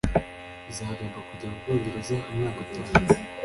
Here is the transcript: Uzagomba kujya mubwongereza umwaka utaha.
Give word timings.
Uzagomba 0.69 1.17
kujya 1.27 1.45
mubwongereza 1.51 2.15
umwaka 2.29 2.59
utaha. 2.63 2.93